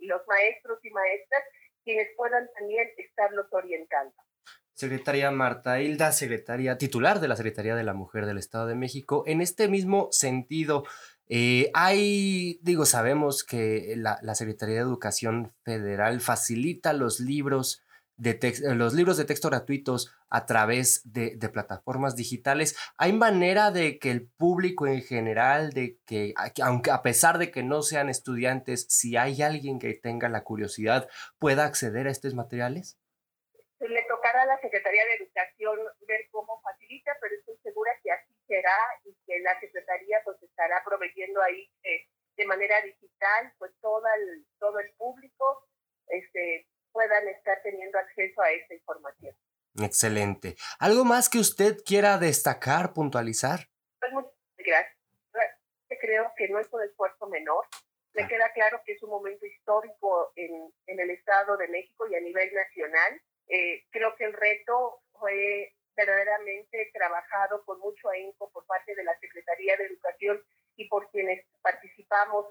los 0.00 0.26
maestros 0.26 0.82
y 0.82 0.90
maestras, 0.90 1.42
quienes 1.82 2.08
puedan 2.16 2.50
también 2.54 2.90
Secretaria 4.74 5.30
Marta 5.30 5.80
Hilda, 5.80 6.10
secretaria 6.10 6.78
titular 6.78 7.20
de 7.20 7.28
la 7.28 7.36
Secretaría 7.36 7.76
de 7.76 7.84
la 7.84 7.94
Mujer 7.94 8.26
del 8.26 8.38
Estado 8.38 8.66
de 8.66 8.74
México. 8.74 9.22
En 9.26 9.40
este 9.40 9.68
mismo 9.68 10.08
sentido, 10.10 10.84
eh, 11.28 11.70
hay, 11.74 12.58
digo, 12.62 12.84
sabemos 12.84 13.44
que 13.44 13.94
la, 13.96 14.18
Secretaría 14.34 14.76
de 14.76 14.80
Educación 14.82 15.54
Federal 15.64 16.20
facilita 16.20 16.92
los 16.92 17.20
libros 17.20 17.82
de, 18.16 18.38
los 18.74 18.94
libros 18.94 19.16
de 19.16 19.24
texto 19.24 19.48
gratuitos 19.48 20.14
a 20.28 20.46
través 20.46 21.02
de, 21.04 21.36
plataformas 21.52 22.14
digitales. 22.14 22.76
¿Hay 22.96 23.12
manera 23.12 23.70
de 23.70 23.98
que 23.98 24.10
el 24.10 24.28
público 24.28 24.86
en 24.86 25.02
general, 25.02 25.70
de 25.70 25.98
que, 26.04 26.34
aunque 26.62 26.90
a 26.90 27.02
pesar 27.02 27.38
de 27.38 27.50
que 27.50 27.62
no 27.62 27.82
sean 27.82 28.08
estudiantes, 28.08 28.86
si 28.88 29.16
hay 29.16 29.42
alguien 29.42 29.78
que 29.78 29.94
tenga 29.94 30.28
la 30.28 30.44
curiosidad, 30.44 31.08
pueda 31.38 31.64
acceder 31.64 32.06
a 32.06 32.10
estos 32.10 32.34
materiales? 32.34 32.98
Le 33.80 34.02
tocará 34.08 34.42
a 34.42 34.46
la 34.46 34.58
De 34.94 35.14
Educación 35.14 35.78
ver 36.06 36.28
cómo 36.30 36.60
facilita, 36.62 37.16
pero 37.20 37.34
estoy 37.34 37.56
segura 37.64 37.90
que 38.02 38.12
así 38.12 38.32
será 38.46 38.78
y 39.04 39.12
que 39.26 39.40
la 39.40 39.58
Secretaría 39.58 40.20
pues 40.24 40.40
estará 40.40 40.82
proveyendo 40.84 41.42
ahí 41.42 41.68
eh, 41.82 42.06
de 42.36 42.46
manera 42.46 42.80
digital 42.82 43.52
pues 43.58 43.72
todo 43.80 44.02
el, 44.16 44.46
todo 44.60 44.78
el 44.78 44.92
público 44.94 45.66
este, 46.06 46.68
puedan 46.92 47.26
estar 47.28 47.60
teniendo 47.62 47.98
acceso 47.98 48.40
a 48.40 48.52
esta 48.52 48.74
información. 48.74 49.34
Excelente. 49.82 50.54
¿Algo 50.78 51.04
más 51.04 51.28
que 51.28 51.38
usted 51.38 51.78
quiera 51.84 52.18
destacar, 52.18 52.94
puntualizar? 52.94 53.68
Pues 53.98 54.12
muchas 54.12 54.32
gracias. 54.58 54.94
Creo 56.00 56.32
que 56.36 56.48
no 56.48 56.60
es 56.60 56.72
un 56.72 56.82
esfuerzo 56.82 57.26
menor. 57.26 57.64
Me 58.12 58.28
queda 58.28 58.52
claro 58.52 58.80
que 58.84 58.92
es 58.92 59.02
un 59.02 59.10
momento 59.10 59.44
histórico 59.44 60.32
en, 60.36 60.72
en 60.86 61.00
el 61.00 61.10
Estado 61.10 61.56
de 61.56 61.66
México 61.66 62.06
y 62.06 62.14
a 62.14 62.20
nivel 62.20 62.52
nacional. 62.54 63.20
Eh, 63.48 63.84
creo 63.90 64.14
que 64.16 64.24
el 64.24 64.32
reto 64.32 65.00
fue 65.18 65.74
verdaderamente 65.96 66.90
trabajado 66.92 67.64
ahínco 68.24 68.50
por 68.50 68.66
parte 68.66 68.94
de 68.94 69.04
la 69.04 69.18
Secretaría 69.20 69.76
de 69.76 69.86
Educación 69.86 70.42
y 70.76 70.88
por 70.88 71.10
quienes 71.10 71.44
participamos 71.62 72.46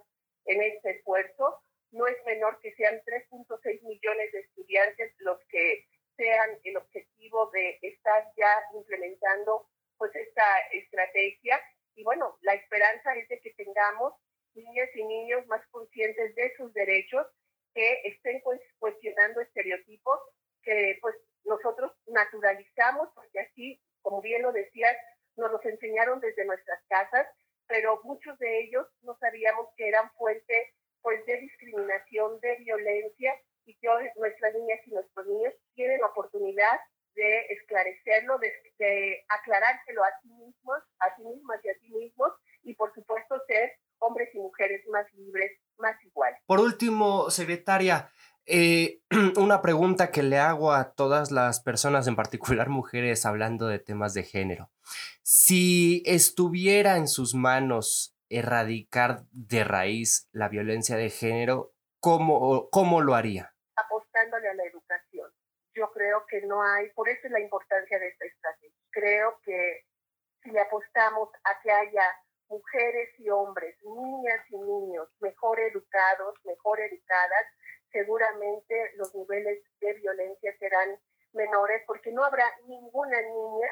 en 0.45 0.61
este 0.61 0.91
esfuerzo. 0.91 1.61
No 1.91 2.07
es 2.07 2.17
menor 2.25 2.59
que 2.59 2.73
sean 2.75 3.01
3.6 3.05 3.81
millones 3.83 4.31
de 4.31 4.39
estudiantes 4.39 5.13
los 5.19 5.39
que 5.49 5.85
sean 6.17 6.59
el 6.63 6.77
objetivo 6.77 7.49
de 7.51 7.79
estar 7.81 8.31
ya 8.37 8.63
implementando 8.73 9.67
pues 9.97 10.15
esta 10.15 10.59
estrategia 10.71 11.59
y 11.95 12.03
bueno, 12.03 12.37
la 12.41 12.55
esperanza 12.55 13.15
es 13.15 13.27
de 13.29 13.39
que 13.39 13.51
tengamos 13.51 14.13
niñas 14.55 14.89
y 14.95 15.03
niños 15.03 15.45
más 15.47 15.65
conscientes 15.67 16.35
de 16.35 16.55
sus 16.55 16.73
derechos, 16.73 17.27
que 17.73 18.01
estén 18.05 18.41
cuestionando 18.79 19.41
estereotipos, 19.41 20.19
que 20.61 20.97
pues 21.01 21.15
nosotros 21.43 21.91
naturalizamos, 22.07 23.09
porque 23.15 23.39
así, 23.39 23.81
como 24.01 24.21
bien 24.21 24.41
lo 24.41 24.51
decías, 24.51 24.95
nos 25.37 25.51
los 25.51 25.65
enseñaron 25.65 26.19
desde 26.19 26.45
nuestras 26.45 26.79
casas, 26.87 27.27
pero 27.67 27.99
muchos 28.03 28.37
de 28.39 28.61
ellos 28.61 28.87
no 29.01 29.17
sabíamos 29.19 29.67
que 29.77 29.87
eran 29.87 30.11
fuente 30.11 30.73
pues, 31.01 31.25
de 31.25 31.37
discriminación, 31.37 32.39
de 32.39 32.55
violencia, 32.57 33.33
y 33.65 33.75
que 33.75 33.89
hoy 33.89 34.09
nuestras 34.17 34.53
niñas 34.53 34.79
y 34.85 34.91
nuestros 34.91 35.25
niños 35.25 35.53
tienen 35.75 35.99
la 36.01 36.07
oportunidad 36.07 36.79
de 37.15 37.45
esclarecerlo, 37.49 38.37
de, 38.39 38.51
de 38.79 39.23
aclarárselo 39.29 40.03
a 40.03 40.09
sí 40.21 40.29
mismos, 40.29 40.79
a 40.99 41.15
sí 41.15 41.23
mismas 41.23 41.59
y 41.63 41.69
a 41.69 41.79
sí 41.79 41.89
mismos, 41.93 42.31
y 42.63 42.73
por 42.75 42.93
supuesto 42.93 43.41
ser 43.47 43.73
hombres 43.99 44.29
y 44.33 44.39
mujeres 44.39 44.85
más 44.87 45.05
libres, 45.13 45.51
más 45.77 45.95
iguales. 46.03 46.39
Por 46.45 46.59
último, 46.59 47.29
secretaria, 47.29 48.11
eh, 48.45 49.01
una 49.37 49.61
pregunta 49.61 50.11
que 50.11 50.23
le 50.23 50.37
hago 50.37 50.73
a 50.73 50.93
todas 50.93 51.31
las 51.31 51.61
personas, 51.61 52.07
en 52.07 52.15
particular 52.15 52.69
mujeres, 52.69 53.25
hablando 53.25 53.67
de 53.67 53.79
temas 53.79 54.13
de 54.13 54.23
género. 54.23 54.69
Si 55.21 56.03
estuviera 56.05 56.97
en 56.97 57.07
sus 57.07 57.33
manos 57.33 58.15
erradicar 58.29 59.23
de 59.31 59.63
raíz 59.63 60.27
la 60.31 60.49
violencia 60.49 60.97
de 60.97 61.09
género, 61.09 61.73
¿cómo, 61.99 62.69
cómo 62.69 63.01
lo 63.01 63.15
haría? 63.15 63.53
Apostándole 63.75 64.49
a 64.49 64.53
la 64.55 64.63
educación. 64.63 65.31
Yo 65.75 65.91
creo 65.91 66.25
que 66.27 66.41
no 66.41 66.61
hay, 66.61 66.89
por 66.91 67.09
eso 67.09 67.21
es 67.23 67.31
la 67.31 67.39
importancia 67.39 67.97
de 67.97 68.07
esta 68.07 68.25
estrategia. 68.25 68.77
Creo 68.91 69.39
que 69.43 69.85
si 70.43 70.57
apostamos 70.57 71.29
a 71.43 71.61
que 71.61 71.71
haya 71.71 72.03
mujeres 72.49 73.09
y 73.17 73.29
hombres, 73.29 73.75
niñas 73.83 74.45
y 74.49 74.57
niños 74.57 75.09
mejor 75.19 75.59
educados, 75.59 76.35
mejor 76.43 76.79
educadas, 76.79 77.45
seguramente 77.93 78.91
los 78.95 79.15
niveles 79.15 79.63
de 79.79 79.93
violencia 79.93 80.53
serán 80.59 80.99
menores 81.31 81.83
porque 81.87 82.11
no 82.11 82.25
habrá 82.25 82.45
ninguna 82.67 83.21
niña 83.21 83.69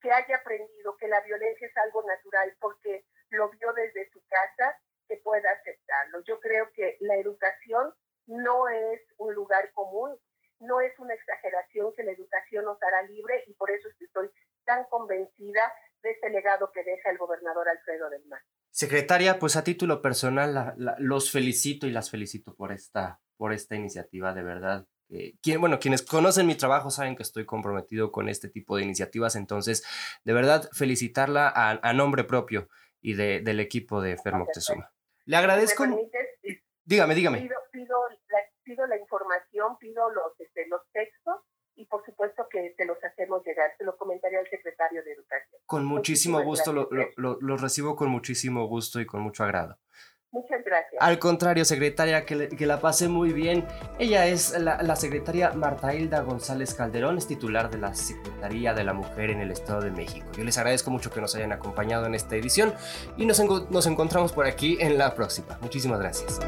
que 0.00 0.12
haya 0.12 0.36
aprendido 0.36 0.96
que 0.98 1.08
la 1.08 1.20
violencia 1.22 1.66
es 1.66 1.76
algo 1.78 2.02
natural 2.04 2.54
porque 2.60 3.04
lo 3.30 3.50
vio 3.50 3.72
desde 3.72 4.10
su 4.10 4.22
casa 4.28 4.78
que 5.08 5.16
pueda 5.16 5.50
aceptarlo. 5.50 6.22
Yo 6.24 6.38
creo 6.38 6.70
que 6.74 6.96
la 7.00 7.16
educación 7.16 7.92
no 8.26 8.68
es 8.68 9.00
un 9.16 9.34
lugar 9.34 9.72
común, 9.72 10.16
no 10.60 10.80
es 10.80 10.96
una 10.98 11.14
exageración 11.14 11.92
que 11.94 12.04
la 12.04 12.12
educación 12.12 12.64
nos 12.64 12.80
hará 12.82 13.02
libre 13.02 13.42
y 13.46 13.54
por 13.54 13.70
eso 13.70 13.88
estoy 13.98 14.30
tan 14.64 14.84
convencida 14.84 15.72
de 16.02 16.10
este 16.10 16.30
legado 16.30 16.70
que 16.72 16.84
deja 16.84 17.10
el 17.10 17.18
gobernador 17.18 17.68
Alfredo 17.68 18.10
del 18.10 18.24
Mar. 18.26 18.42
Secretaria, 18.82 19.38
pues 19.38 19.54
a 19.54 19.62
título 19.62 20.02
personal 20.02 20.74
los 20.98 21.30
felicito 21.30 21.86
y 21.86 21.92
las 21.92 22.10
felicito 22.10 22.52
por 22.56 22.72
esta, 22.72 23.20
por 23.36 23.52
esta 23.52 23.76
iniciativa, 23.76 24.34
de 24.34 24.42
verdad. 24.42 24.88
quien, 25.40 25.60
bueno, 25.60 25.78
quienes 25.78 26.02
conocen 26.02 26.48
mi 26.48 26.56
trabajo 26.56 26.90
saben 26.90 27.14
que 27.14 27.22
estoy 27.22 27.46
comprometido 27.46 28.10
con 28.10 28.28
este 28.28 28.48
tipo 28.48 28.76
de 28.76 28.82
iniciativas, 28.82 29.36
entonces, 29.36 29.84
de 30.24 30.32
verdad, 30.32 30.68
felicitarla 30.72 31.52
a, 31.54 31.92
nombre 31.92 32.24
propio 32.24 32.68
y 33.00 33.14
de, 33.14 33.40
del 33.40 33.60
equipo 33.60 34.02
de 34.02 34.16
Fermo 34.16 34.40
Moctezuma. 34.40 34.92
Le 35.26 35.36
agradezco. 35.36 35.84
dígame, 36.84 37.14
dígame. 37.14 37.42
Pido, 37.42 37.56
pido, 37.70 37.96
la, 38.30 38.38
pido, 38.64 38.86
la, 38.88 38.96
información, 38.98 39.78
pido 39.78 40.10
los, 40.10 40.40
este, 40.40 40.66
los 40.66 40.82
textos 40.90 41.36
y 41.76 41.86
por 41.86 42.04
supuesto 42.04 42.48
que 42.50 42.74
te 42.76 42.84
los 42.84 42.98
hacemos 43.04 43.44
llegar. 43.44 43.72
Se 43.78 43.84
lo 43.84 43.96
comentaría 43.96 44.40
al 44.40 44.50
secretario 44.50 45.04
de. 45.04 45.21
Con 45.72 45.86
muchísimo 45.86 46.42
gusto, 46.42 46.70
lo, 46.74 46.86
lo, 47.16 47.38
lo, 47.40 47.56
recibo 47.56 47.96
con 47.96 48.10
muchísimo 48.10 48.66
gusto 48.66 49.00
y 49.00 49.06
con 49.06 49.22
mucho 49.22 49.42
agrado. 49.42 49.78
Muchas 50.30 50.62
gracias. 50.62 51.00
Al 51.00 51.18
contrario, 51.18 51.64
secretaria, 51.64 52.26
que, 52.26 52.50
que 52.50 52.66
la 52.66 52.78
pase 52.78 53.08
muy 53.08 53.32
bien. 53.32 53.64
Ella 53.98 54.26
es 54.26 54.50
la, 54.60 54.82
la, 54.82 54.96
secretaria 54.96 55.52
Marta 55.52 55.94
Hilda 55.94 56.20
González 56.20 56.74
Calderón, 56.74 57.16
es 57.16 57.26
titular 57.26 57.70
de 57.70 57.78
la 57.78 57.94
Secretaría 57.94 58.74
de 58.74 58.84
la 58.84 58.92
Mujer 58.92 59.30
en 59.30 59.40
el 59.40 59.50
Estado 59.50 59.80
de 59.80 59.92
México. 59.92 60.26
Yo 60.36 60.44
les 60.44 60.58
agradezco 60.58 60.90
mucho 60.90 61.10
que 61.10 61.22
nos 61.22 61.34
hayan 61.36 61.52
acompañado 61.52 62.04
en 62.04 62.14
esta 62.14 62.36
edición 62.36 62.74
y 63.16 63.24
nos, 63.24 63.40
nos 63.70 63.86
encontramos 63.86 64.34
por 64.34 64.46
aquí 64.46 64.76
en 64.78 64.98
la 64.98 65.14
próxima. 65.14 65.56
Muchísimas 65.62 66.00
gracias. 66.00 66.38